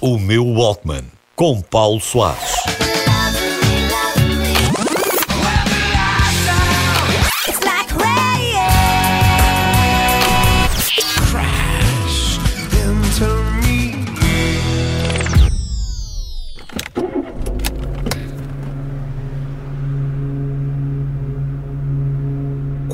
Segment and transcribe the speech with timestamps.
[0.00, 1.02] O meu Walkman,
[1.34, 2.58] com Paulo Soares.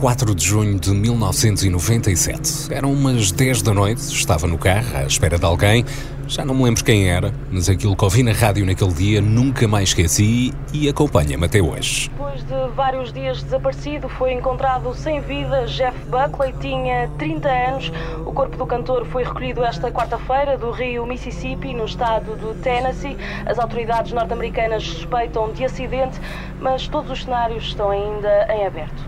[0.04, 2.70] 4 de junho de 1997.
[2.70, 5.82] Eram umas 10 da noite, estava no carro à espera de alguém.
[6.26, 9.68] Já não me lembro quem era, mas aquilo que ouvi na rádio naquele dia nunca
[9.68, 12.08] mais esqueci e acompanha-me até hoje.
[12.10, 15.66] Depois de vários dias desaparecido, foi encontrado sem vida.
[15.66, 17.92] Jeff Buckley tinha 30 anos.
[18.24, 23.16] O corpo do cantor foi recolhido esta quarta-feira do rio Mississippi, no estado do Tennessee.
[23.46, 26.20] As autoridades norte-americanas suspeitam de acidente,
[26.60, 29.04] mas todos os cenários estão ainda em aberto.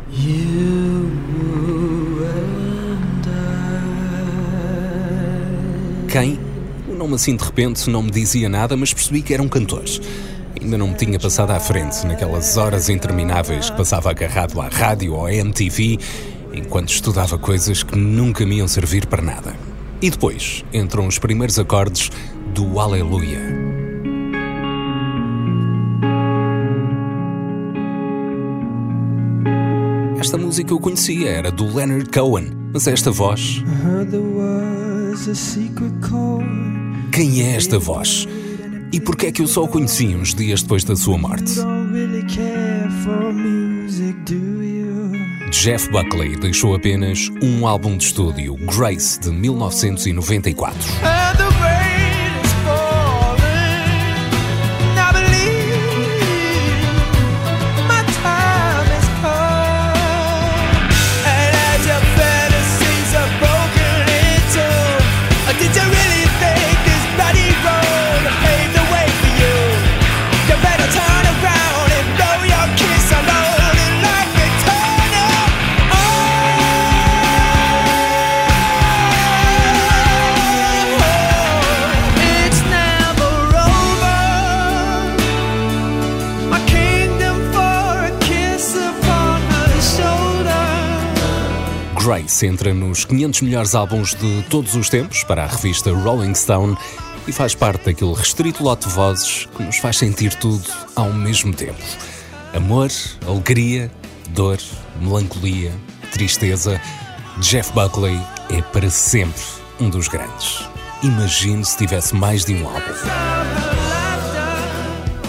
[6.09, 6.56] Quem?
[6.97, 9.85] O nome assim de repente não me dizia nada, mas percebi que era um cantor.
[10.59, 15.13] Ainda não me tinha passado à frente naquelas horas intermináveis que passava agarrado à rádio
[15.13, 15.99] ou à MTV,
[16.55, 19.55] enquanto estudava coisas que nunca me iam servir para nada.
[20.01, 22.11] E depois entram os primeiros acordes
[22.55, 23.41] do Aleluia.
[30.19, 33.63] Esta música eu conhecia, era do Leonard Cohen, mas esta voz.
[33.85, 35.93] Heard there was a secret.
[37.17, 38.29] Quem é esta voz?
[38.93, 41.51] E porquê é que eu só o conheci uns dias depois da sua morte?
[45.51, 50.79] Jeff Buckley deixou apenas um álbum de estúdio, Grace, de 1994.
[92.07, 96.79] Grace entra nos 500 melhores álbuns de todos os tempos para a revista Rolling Stone
[97.27, 100.63] e faz parte daquele restrito lote de vozes que nos faz sentir tudo
[100.95, 101.83] ao mesmo tempo:
[102.55, 102.93] amor,
[103.27, 103.91] alegria,
[104.29, 104.59] dor,
[105.01, 105.73] melancolia,
[106.13, 106.81] tristeza.
[107.41, 109.43] Jeff Buckley é para sempre
[109.81, 110.65] um dos grandes.
[111.03, 112.95] Imagine se tivesse mais de um álbum.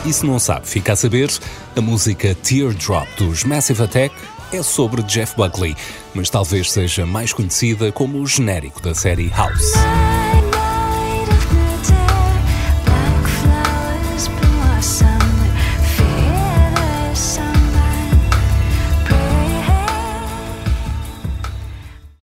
[0.05, 1.31] E se não sabe, fica a saber,
[1.75, 4.13] a música Teardrop dos Massive Attack
[4.51, 5.75] é sobre Jeff Buckley,
[6.13, 9.73] mas talvez seja mais conhecida como o genérico da série House.